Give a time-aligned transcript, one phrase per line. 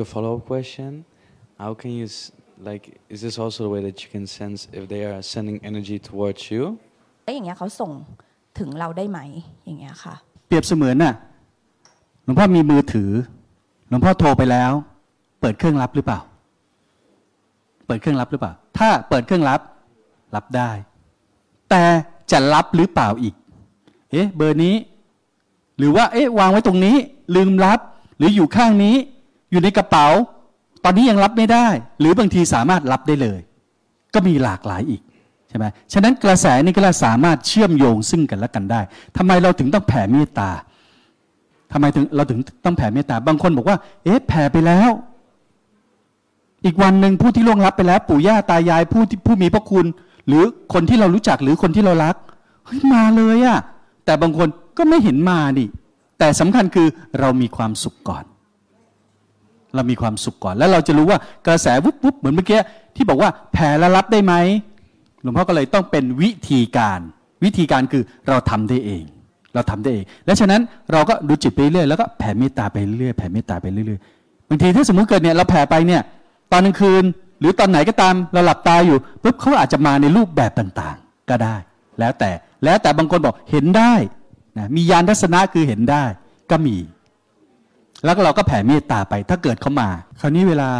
[0.00, 0.90] A follow-up question:
[1.62, 2.32] How can you s-
[2.68, 2.84] like?
[3.14, 6.42] Is this also the way that you can sense if they are sending energy towards
[6.52, 6.62] you?
[7.24, 7.90] แล้วอย่างเงี้ยเขาส่ง
[8.58, 9.18] ถึงเราได้ไหม
[9.64, 10.14] อย่างเงี้ยค่ะ
[10.46, 11.14] เปรียบเสมือนน่ะ
[12.24, 13.10] หลวงพ่อมีมือถือ
[13.88, 14.72] หลวงพ่อโทรไปแล้ว
[15.40, 16.20] เปิดเครื่องรับหรือเปล่า
[17.86, 19.60] เปิดเครื่องรับหรือเปล่า ถ้าเปิดเครื่องรับ
[20.34, 20.70] รับได้
[21.70, 21.82] แต่
[22.30, 23.34] จะรับหรือเปล่าอีก
[24.10, 24.74] เอ๊ะเบอร์นี้
[25.78, 26.96] หรือว่าเอ๊ะวางไว้ตรงนี้
[27.34, 27.78] ลืมรับ
[28.16, 28.96] หรืออยู่ข้างนี้
[29.50, 30.06] อยู่ในกระเป๋า
[30.84, 31.66] ตอนนี้ยังรับไม่ได้
[32.00, 33.40] หรือบางทีสามารถรับได้เลย
[34.14, 35.02] ก็มีหลากหลายอีก
[35.48, 38.80] ใช่ไหมฉะนั้นกระแสนี้ก็สามารถเชื่อมโยงซึ่งกันและกันได้
[39.16, 40.50] ทำไมเราถึงต้องแผ่เมตตา
[41.72, 44.90] ทำไมถึงเราถึงต้องแผ่เมตตา บางคนบอกว่า เอ๊ะแผ่ไปแล้ว
[46.64, 49.86] อีกวันหนึ่งผู้ที่ล่วงลับไปแล้ว ปู่ย่าตายายผู้ที่ผู้มีพระคุณ
[50.26, 52.16] หรือคนที่เรารู้จักหรือคนที่เรารัก
[52.66, 53.58] เฮ้ยมาเลยอะ
[54.04, 54.48] แต่บางคน
[54.78, 55.66] ก็ไม่เห็นมาดิ
[56.18, 56.88] แต่สำคัญคือ
[57.20, 58.24] เรามีความสุขก่อน
[59.74, 62.60] เรามีความสุขก่อน แล้วเราจะรู้ว่ากระแสวุบวุบเหมือนเมื่อกี้
[62.96, 64.34] ที่บอกว่าแผ่แล้วรับได้ไหม
[65.22, 67.00] หลวงพ่อก็เลยต้องเป็นวิธีการ
[67.44, 69.04] วิธีการคือเราทำได้เอง
[69.54, 70.60] เราทำได้เอง และฉะนั้น
[70.92, 74.00] เราก็ดูจิตไปเรื่อยแล้วก็แผ่เมตตาไปเรื่อยแผ่เมตตาไปเรื่อย
[74.48, 76.02] บางทีถ้าสมมุติเกิดเนี่ยเราแผ่ไปเนี่ย
[76.52, 77.04] ตอนกลางคืน
[77.40, 81.56] หรือตอนไหนก็ตามเราหลับตาอยู่ปุ๊บเขาอาจจะมาในรูปแบบต่างๆ ก็ได้
[81.98, 82.30] แล้วแต่
[82.64, 83.92] แล้วแต่บางคนบอกเห็นได้
[84.58, 86.04] นะมียานทัศนะคือเห็นได้
[86.50, 86.76] ก็มี
[88.04, 89.88] แล้วเราก็แผ่เมตตาไปถ้าเกิดเขามา
[90.20, 90.70] คราวนี้เวลา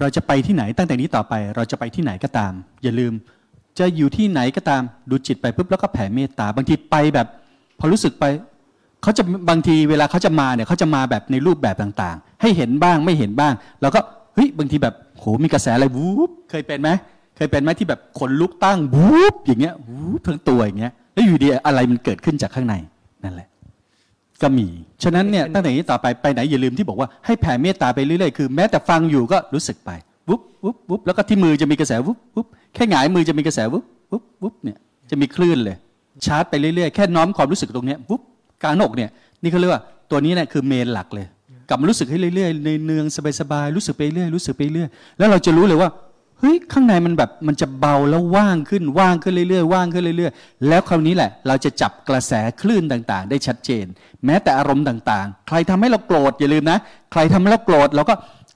[0.00, 3.12] เราจะไปที่ไหนตั้งแต่นี้ต่อไป เราจะไปที่ไหนก็ตาม อย่าลืม
[3.78, 7.26] จะอยู่ที่ไหนก็ตามดูจิตไปปุ๊บแล้วก็แผ่เมตตาบางทีไปแบบ
[7.78, 8.24] พอรู้สึกไป
[9.02, 14.00] เขาจะบางทีเวลาเขาจะมาเนี่ยเขาจะมาแบบในรูปแบบต่างๆ ให้เห็นบ้างไม่เห็นบ้าง แล้วก็
[14.34, 16.90] เฮ้ยบางทีแบบโหมีกระแสอะไรวูบเคยเป็นไหม
[17.36, 22.74] เคยเป็นไหมที่แบบขนลุกตั้งวูบอย่างเงี้ยวูบทั้งตัวอย่างเงี้ยแล้วอยู่ดีอะไรมันเกิดขึ้นจากข้างใน
[24.42, 24.68] ก็มี
[25.02, 29.90] ฉะนั้นเนี่ยตั้งแต่นี้ต่อไปไปไหนอย่าลืมที่บอกว่าให้แผ่เมตตาไปเรื่อยๆ คือแม้แต่ฟังอยู่ก็รู้สึกไป
[30.28, 34.78] วุบวุบวุบแล้วก็ที่มือจะมีกระแสวุบวุบแค่หงายมือจะมีกระแสวุบวุบวุบเนี่ย
[35.10, 35.76] จะมีคลื่นเลย
[36.26, 38.20] ชาร์จไปเรื่อยๆ แค่น้อมความรู้สึกตรงเนี้ยวุบ
[38.62, 39.10] กลางหนกเนี่ย
[39.42, 41.26] นี่เขาเรียกว่าตัวนี้เนี่ยคือเมนหลักเลย
[41.68, 43.04] กลับมารู้สึกให้เรื่อยๆในเนือง
[43.40, 44.88] สบายๆรู้สึกไปเรื่อยรู้สึกไปเรื่อย
[45.18, 45.88] แล้วเราจะรู้เลยว่า
[46.42, 53.84] เฮ้ยข้างในมันแบบมันจะเบาแล้วว่างขึ้นว่างขึ้นเรื่อยๆว่างขึ้นเรื่อยๆ แล้วคราวนี้แหละ เราจะจับกระแสคลื่นต่างๆ ได้ชัดเจน
[54.26, 56.78] แม้แต่อารมณ์ต่างๆ ใครทำให้เราโกรธอย่าลืมนะ
[57.12, 58.14] ใครทำให้เราโกรธเราก็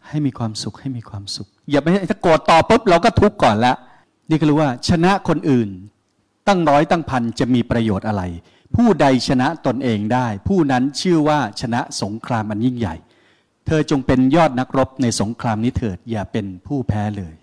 [0.08, 3.74] ให้มีความสุขให้มีความสุข อย่าไปถ้าโกรธต่อปุ๊บเราก็ทุกข์ก่อนละ
[4.30, 5.68] นี่ก็รู้ว่าชนะคนอื่น
[6.48, 8.22] ตั้งร้อยตั้งพันจะมีประโยชน์อะไร
[8.76, 12.96] ผู้ใดชนะตนเองได้ ผู้นั้นชื่อว่าชนะสงครามอันยิ่งใหญ่
[13.66, 17.34] เธอจงเป็นยอดนักรบในสงครามนี้เถิดอย่าเป็นผู้แพ้เลย